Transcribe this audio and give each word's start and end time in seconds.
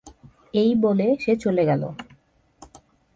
এই 0.53 0.71
বলে 0.75 1.07
সে 1.19 1.33
চলে 1.35 1.63
গেল। 1.65 1.83